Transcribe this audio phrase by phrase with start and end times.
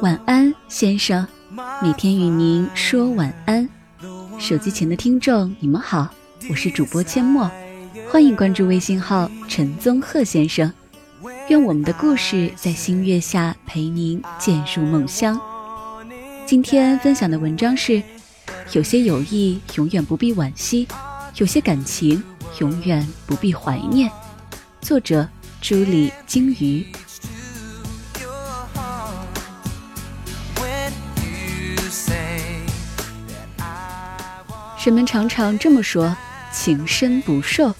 [0.00, 1.26] 晚安，先生。
[1.82, 3.68] 每天与您说晚安。
[4.38, 6.08] 手机前的听众，你们好，
[6.48, 7.50] 我是主播阡陌，
[8.10, 10.72] 欢迎关注微信号陈宗鹤先生。
[11.48, 15.38] 愿我们的故事在星月下陪您渐入梦乡。
[16.46, 18.02] 今天分享的文章是：
[18.72, 20.88] 有些友谊永远不必惋惜，
[21.36, 22.22] 有些感情
[22.58, 24.10] 永远不必怀念。
[24.80, 25.28] 作者：
[25.60, 26.86] 朱莉鲸鱼。
[34.84, 36.16] 人们常常这么说
[36.52, 37.72] ：“情深不寿。”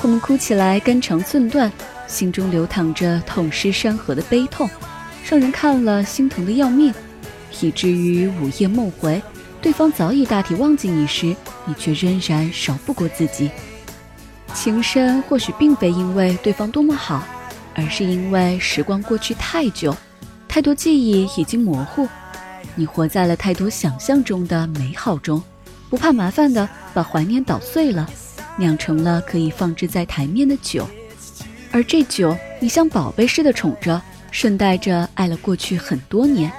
[0.00, 1.70] 我们哭起来肝肠寸断，
[2.06, 4.70] 心中流淌着痛失山河的悲痛，
[5.28, 6.94] 让人看了心疼的要命，
[7.60, 9.20] 以至于午夜梦回，
[9.60, 13.50] 对方早已大体忘记你时，你却仍然少不过自己。
[14.54, 17.22] 情深或许并非因为对方多么好，
[17.74, 19.96] 而是因为时光过去太久，
[20.48, 22.08] 太多记忆已经模糊，
[22.74, 25.42] 你活在了太多想象中的美好中。
[25.88, 28.08] 不怕麻烦的把怀念捣碎了，
[28.58, 30.86] 酿成了可以放置在台面的酒，
[31.70, 36.52] 而这酒你像宝贝似的宠着，顺带着爱了过去很多年。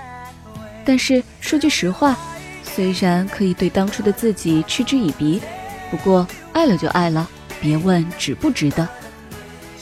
[0.86, 2.18] 但是说句实话，
[2.64, 5.40] 虽然可以对当初的自己嗤之以鼻，
[5.92, 7.30] 不过爱了就爱了，
[7.62, 8.88] 别问值不值得。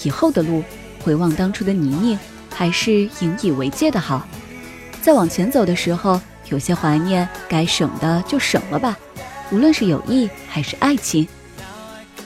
[0.04, 0.64] 以后的路，
[1.04, 2.18] 回望当初的泥泞，
[2.54, 4.28] 还是引以为戒的好。
[5.02, 6.20] 再往前走的时候，
[6.50, 8.98] 有些怀念该省的就省了吧。
[9.52, 11.28] 无论是友谊还是爱情，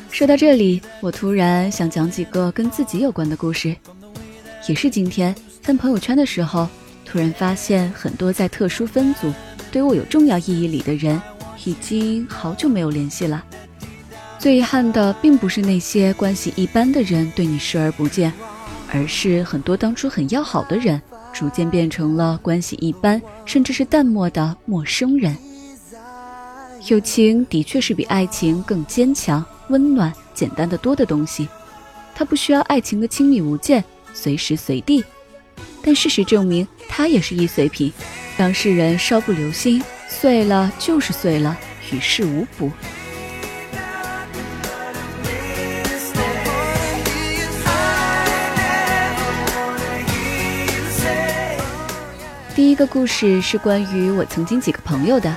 [0.10, 3.76] 说到这里，我突然想讲几个跟自己有关的故事。
[4.68, 6.68] 也是今天翻朋友圈的时候，
[7.06, 9.32] 突然发现很多在特殊分组、
[9.72, 11.22] 对我有重要意义里的人，
[11.64, 13.44] 已经好久没有联系了。
[14.42, 18.34] 最遗憾的，并不是那些关系一般的人对你视而不见，
[18.92, 21.00] 而是很多当初很要好的人，
[21.32, 25.38] 逐渐变成了关系一般，甚至是淡漠的陌生人。
[26.88, 31.48] 友情的确是比爱情更坚强、温暖、简单的多的东西，
[32.16, 35.06] 它不需要爱情的亲密无间、随时随地，
[35.84, 37.94] 但事实证明，它也是易碎品，
[38.36, 41.56] 当事人稍不留心，碎了就是碎了，
[41.92, 42.72] 与事无补。
[52.82, 55.32] 个故事是关于我曾经几个朋友的。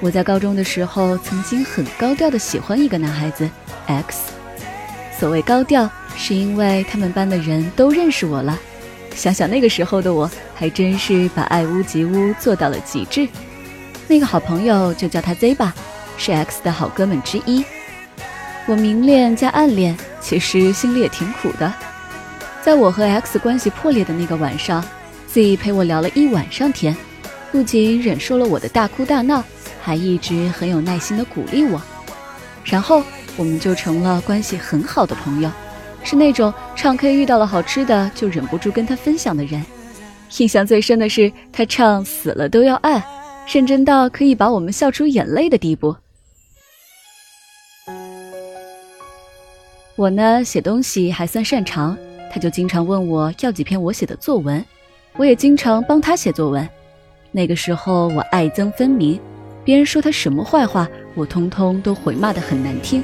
[0.00, 3.48] 我在高中的时候，曾经很高调的喜欢一个男孩子
[3.86, 4.32] X。
[5.16, 8.58] 所谓高调，是因为他们班的人都认识我了。
[9.14, 13.28] 想想那个时候的我，还真是把爱屋及乌做到了极致。
[14.08, 15.72] 那个好朋友就叫他 Z 吧，
[16.18, 17.64] 是 X 的好哥们之一。
[18.66, 21.72] 我明恋加暗恋，其实心里也挺苦的。
[22.64, 24.84] 在我和 X 关系破裂的那个晚上
[25.34, 26.96] ，Z 陪我聊了一晚上天，
[27.50, 29.42] 不仅忍受了我的大哭大闹。
[29.82, 31.82] 还一直很有耐心的鼓励我，
[32.64, 33.02] 然后
[33.36, 35.50] 我们就成了关系很好的朋友，
[36.04, 39.60] 是那种唱 K 遇到了好吃的就忍不住跟他分享的人。
[40.38, 42.98] 印象最深的是他唱《死了都要爱》，
[43.52, 45.96] 认真到可以把我们笑出眼泪的地步。
[49.96, 51.98] 我呢写东西还算擅长，
[52.32, 54.64] 他就经常问我要几篇我写的作文，
[55.16, 56.68] 我也经常帮他写作文。
[57.30, 59.20] 那个时候我爱憎分明。
[59.64, 63.02] 别人说他什么坏话，我通通都回骂得很难听。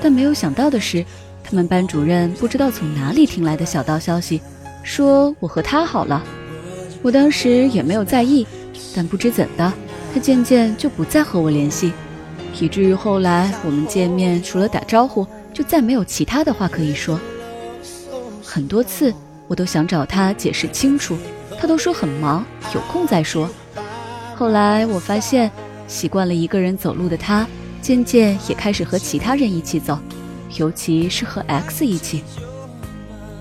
[0.00, 1.04] 但没有想到的是，
[1.44, 4.40] 他们班主任不知道从哪里听来的小道消息，
[4.82, 6.24] 说我和他好了。
[7.02, 8.46] 我当时也没有在意，
[8.96, 9.70] 但不知怎的，
[10.14, 11.92] 他渐渐就不再和我联系，
[12.58, 17.20] 以至于后来我们见面，除了打招呼，就再没有其他的话可以说。
[18.42, 19.12] 很多次
[19.48, 21.16] 我都想找他解释清楚，
[21.60, 22.44] 他都说很忙，
[22.74, 23.48] 有空再说。
[24.34, 25.50] 后来我发现，
[25.86, 27.46] 习惯了一个人走路的他，
[27.80, 29.98] 渐渐也开始和其他人一起走，
[30.56, 32.22] 尤其是和 X 一起。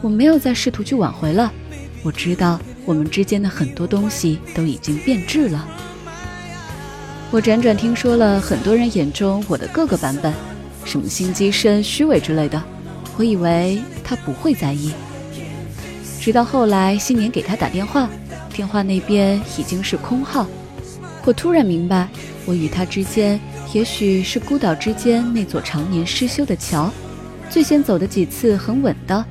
[0.02, 1.52] 我没有再试图去挽回了，
[2.04, 5.68] 我知道我们之间的很多东西都已经变质了。
[7.30, 10.34] 我辗转听说了很多人眼中我的各个版本，
[10.84, 12.62] 什么心机深、虚伪之类的，
[13.16, 14.92] 我以为他不会在意。
[16.22, 18.08] 直到后来新年给他打电话，
[18.54, 20.46] 电话那边已经是空号。
[21.26, 22.08] 我突然明白，
[22.46, 23.40] 我与他之间，
[23.74, 26.92] 也许是孤岛之间那座常年失修的桥。
[27.50, 29.26] 最先走的几次很稳的，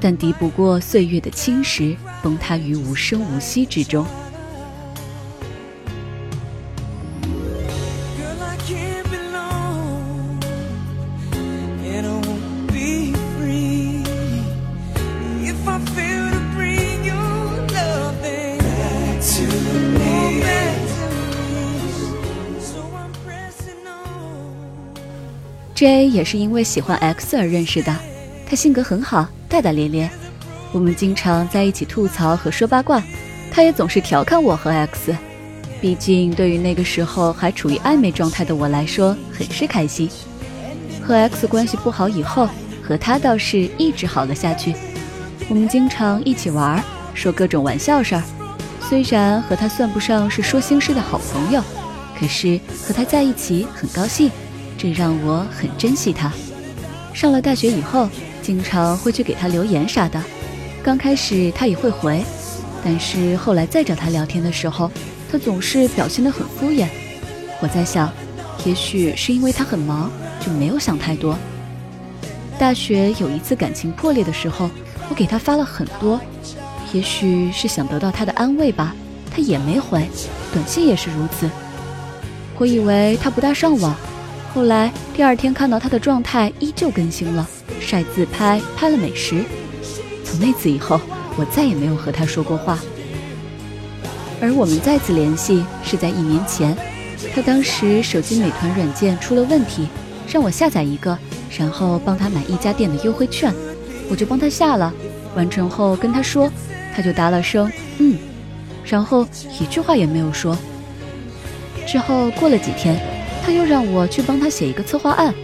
[0.00, 4.06] 但敌不过岁月的侵蚀，崩塌于无声无息之中。
[25.80, 27.96] J 也是因为喜欢 X 而认识的，
[28.46, 30.10] 他性格很好，大大咧咧，
[30.72, 33.02] 我们经常在一起吐槽和说八卦，
[33.50, 35.16] 他也总是调侃我和 X。
[35.80, 40.06] 毕竟对于那个时候还处于暧昧状态的我来说，很是开心。
[41.00, 42.46] 和 X 关系不好以后，
[42.82, 44.74] 和他倒是一直好了下去。
[45.48, 46.84] 我们经常一起玩，
[47.14, 48.22] 说各种玩笑事儿。
[48.82, 51.64] 虽然和他算不上是说心事的好朋友，
[52.18, 54.30] 可是和他在一起很高兴，
[54.80, 56.32] 这让我很珍惜他。
[57.12, 58.08] 上了大学以后，
[58.40, 60.18] 经常会去给他留言啥的。
[60.82, 62.24] 刚开始他也会回，
[62.82, 64.90] 但是后来再找他聊天的时候，
[65.30, 66.86] 他总是表现得很敷衍。
[67.60, 68.10] 我在想，
[68.64, 70.10] 也许是因为他很忙，
[70.40, 71.36] 就没有想太多。
[72.58, 74.70] 大学有一次感情破裂的时候，
[75.10, 76.18] 我给他发了很多。
[76.94, 78.94] 也许是想得到他的安慰吧，
[79.30, 80.08] 他也没回，
[80.54, 81.50] 短信也是如此。
[82.56, 83.94] 我以为他不大上网，
[84.52, 87.48] 后来第二天看到他的状态依旧更新了，
[87.80, 89.44] 晒自拍，拍了美食。
[90.24, 91.00] 从那次以后，
[91.36, 92.78] 我再也没有和他说过话。
[94.40, 96.76] 而我们再次联系是在一年前，
[97.34, 99.86] 他当时手机美团软件出了问题，
[100.28, 101.16] 让我下载一个，
[101.56, 103.54] 然后帮他买一家店的优惠券，
[104.10, 104.92] 我就帮他下了，
[105.36, 106.50] 完成后跟他说。
[106.92, 108.18] 他就答了声“嗯”，
[108.84, 109.24] 然后
[109.60, 110.58] 一句话也没有说。
[111.86, 113.00] 之后过了几天，
[113.50, 115.34] 他又让我去帮他写一个策划案。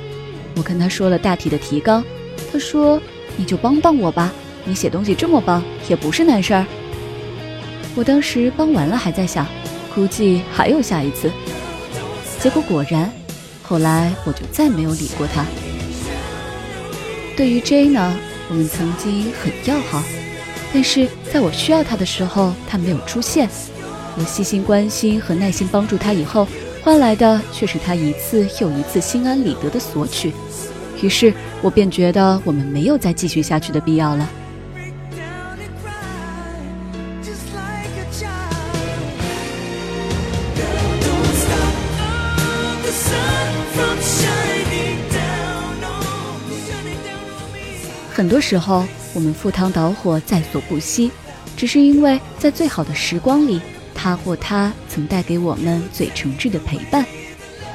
[0.54, 2.04] 我跟他说了大体的提纲，
[2.52, 3.02] 他说
[3.36, 4.32] ：“你就帮帮我吧，
[4.64, 6.64] 你写东西这么棒，也不是难事儿。”
[7.96, 9.44] 我当时帮完了，还在想，
[9.92, 11.32] 估计还有下一次。
[12.38, 13.10] 结果果然，
[13.60, 15.44] 后来我就再没有理过他。
[17.36, 18.16] 对于 J 呢，
[18.48, 20.00] 我们曾经很要好。
[20.72, 23.48] 但是在我需要他的时候，他没有出现。
[24.16, 26.46] 我细心关心和耐心帮助他以后，
[26.86, 30.32] 换来的却是他一次又一次心安理得的索取。
[31.02, 34.30] 于是我便觉得我们没有再继续下去的必要了。
[48.12, 48.84] 很多时候。
[49.12, 51.10] 我们赴汤蹈火在所不惜，
[51.56, 53.62] 只是因为在最好的时光里，
[54.06, 57.04] 他或他曾带给我们最诚挚的陪伴。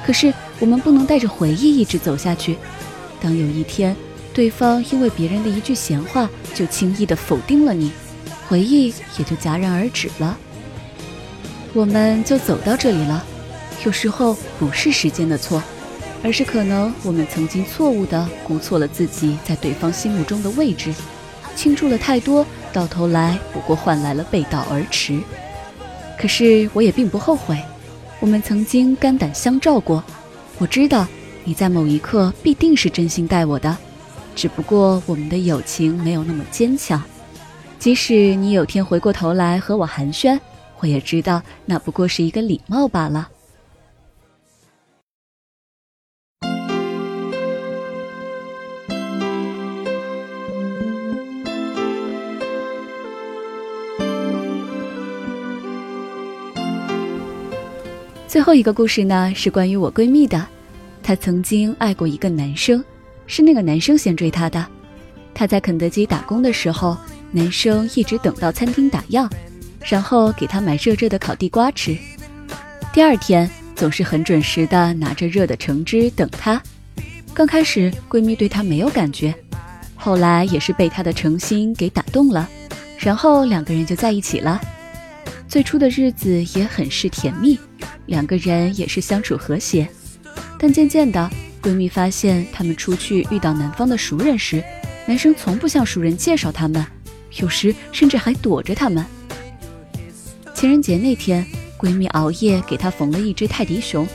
[0.05, 2.55] 可是我们不能带着回忆一直走下去。
[3.19, 3.93] 当有一天，
[4.33, 7.91] 对方因为别人的一句闲话就轻易的否定了你，
[8.47, 10.37] 回忆也就戛然而止了。
[11.73, 13.25] 我们就走到这里了。
[13.85, 15.61] 有时候不是时间的错，
[16.23, 20.93] 而是可能我们曾经错误的估错了自己在对方心目中的位置。
[21.57, 25.19] 倾注了太多，到头来不过换来了背道而驰。
[26.21, 27.57] 可是我也并不后悔，
[28.19, 30.03] 我们曾经肝胆相照过。
[30.59, 31.07] 我知道
[31.43, 33.75] 你在某一刻必定是真心待我的，
[34.35, 37.01] 只不过我们的友情没有那么坚强。
[37.79, 40.39] 即使你有天回过头来和我寒暄，
[40.79, 43.27] 我也知道那不过是一个礼貌罢了。
[58.31, 60.47] 最后一个故事呢，是关于我闺蜜的。
[61.03, 62.81] 她曾经爱过一个男生，
[63.27, 64.65] 是那个男生先追她的。
[65.33, 66.95] 她在肯德基打工的时候，
[67.29, 69.29] 男生一直等到餐厅打烊，
[69.83, 71.93] 然后给她买热热的烤地瓜吃。
[72.93, 76.63] 第二天总是很准时的拿着热的橙汁等她。
[77.33, 79.35] 刚开始闺蜜对他没有感觉，
[79.93, 82.47] 后来也是被他的诚心给打动了，
[82.97, 84.61] 然后两个人就在一起了。
[85.51, 87.59] 最初的日子也很是甜蜜。
[88.05, 89.85] 两个人也是相处和谐，
[90.57, 91.29] 但渐渐的，
[91.61, 94.63] 闺蜜发现她们出去遇到男方的熟人时，
[95.05, 96.85] 男生从不向熟人介绍他们，
[97.41, 99.05] 有时甚至还躲着他们。
[100.53, 101.45] 情人节那天，
[101.77, 104.07] 闺蜜熬夜给他缝了一只泰迪熊，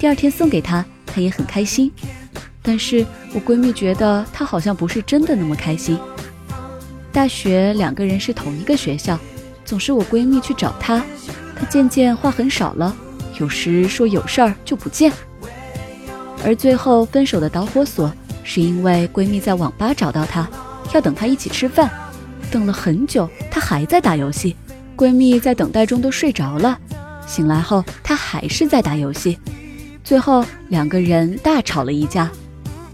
[0.00, 1.92] 第二天送给他，他也很开心。
[2.62, 5.96] 但是我闺蜜觉得他好像不是真的那么开心。
[7.12, 9.16] 大学两个人是同一个学校，
[9.70, 11.00] 总是我闺蜜去找他，
[11.54, 12.92] 他渐渐话很少了。
[13.38, 15.12] 有时说有事儿就不见，
[16.44, 18.12] 而最后分手的导火索
[18.42, 20.50] 是因为闺蜜在网吧找到他，
[20.92, 21.88] 要等他一起吃饭，
[22.50, 24.56] 等了很久，他还在打游戏，
[24.96, 26.76] 闺蜜在等待中都睡着了，
[27.24, 29.38] 醒来后他还是在打游戏，
[30.02, 32.28] 最后两个人大吵了一架，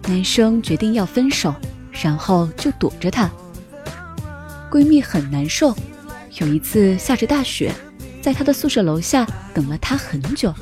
[0.06, 1.54] 男生决定要分手，
[1.90, 3.30] 然后就躲着她，
[4.71, 5.75] 闺蜜很难受，
[6.38, 7.72] 有一次下着大雪。
[8.20, 9.24] 在他的宿舍楼下
[9.54, 10.52] 等了他很久，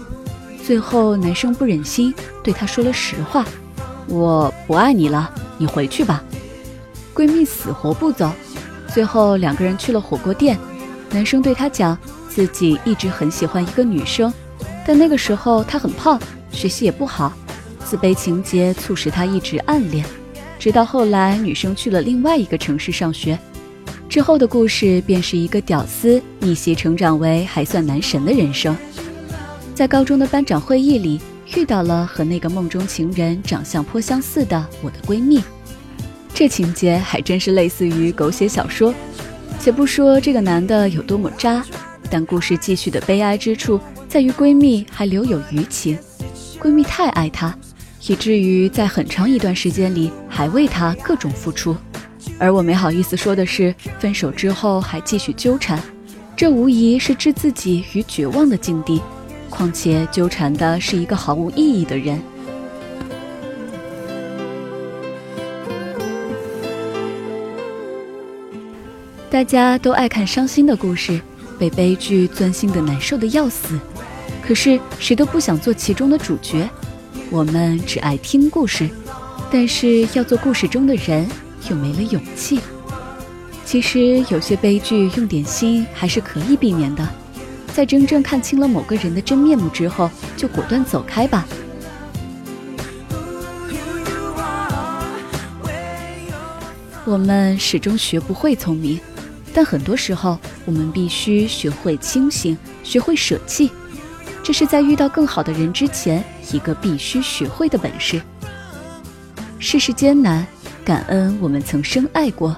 [0.62, 2.12] 最后男生不忍心
[2.42, 3.46] 对他说了实话，
[4.06, 6.22] 我不爱你了，你回去吧。
[7.14, 8.30] 闺蜜死活不走，
[8.92, 10.58] 最后两个人去了火锅店。
[11.10, 11.96] 男生对她讲，
[12.28, 14.30] 自己一直很喜欢一个女生，
[14.86, 17.32] 但那个时候她很胖，学习也不好，
[17.82, 20.04] 自卑情节促使他一直暗恋。
[20.58, 23.38] 直到后来，女生去了另外一个城市上学，
[24.14, 28.76] 之后的故事便是一个屌丝逆袭成长为还算男神的人生。
[29.74, 31.20] 在高中的班长会议里，
[31.56, 35.42] 遇到了和那个梦中情人长相颇相似的我的闺蜜。
[36.32, 38.94] 这情节还真是类似于狗血小说。
[39.58, 41.66] 且不说这个男的有多么渣，
[42.08, 45.98] 但故事继续的悲哀之处在于闺蜜还留有余情。
[46.60, 47.52] 闺蜜太爱他。
[48.06, 51.74] 以至于在很长一段时间里还为他各种付出，
[52.38, 55.80] 而我没好意思说的是，分手之后还继续纠缠，
[56.36, 59.00] 这无疑是置自己于绝望的境地。
[59.50, 62.20] 况且纠缠的是一个毫无意义的人。
[69.30, 71.20] 大家都爱看伤心的故事，
[71.58, 73.78] 被悲剧钻心的难受的要死，
[74.42, 76.68] 可是谁都不想做其中的主角。
[77.30, 78.88] 我们只爱听故事，
[79.50, 81.28] 但是要做故事中的人，
[81.68, 82.60] 又没了勇气。
[83.64, 87.08] 其实有些悲剧用点心还是可以避免的，
[87.74, 91.46] 在真正看清了某个人的真面目之后，就果断走开吧。
[97.06, 98.98] 我们始终学不会聪明，
[99.52, 103.70] 但很多时候我们必须学会清醒，学会舍弃。
[104.42, 108.22] 这是在遇到更好的人之前，一个必须学会的本事。
[109.58, 110.46] 世事艰难，
[110.84, 112.54] 感恩我们曾深爱过，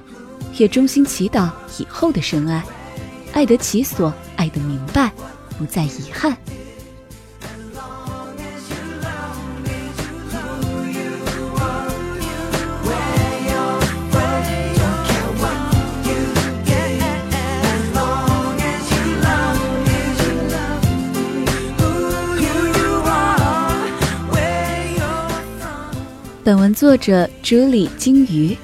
[0.58, 2.64] 也衷心祈祷以后的深爱，
[3.32, 5.12] 爱得其所，爱得明白，
[5.56, 6.36] 不再遗憾。
[26.76, 28.54] 作者朱莉金鱼，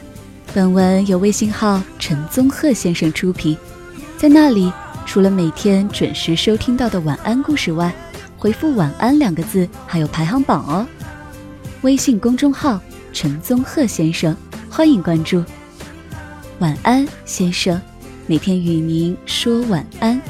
[0.52, 3.57] 本文由微信号陈宗鹤先生出品。
[4.19, 4.71] 在那里，
[5.07, 7.90] 除了每天准时收听到的晚安故事外，
[8.37, 10.87] 回复“晚安”两个字还有排行榜哦。
[11.81, 12.78] 微信公众号
[13.14, 14.37] 陈宗鹤先生，
[14.69, 15.42] 欢迎关注。
[16.59, 17.81] 晚安，先生，
[18.26, 20.21] 每天与您说晚安。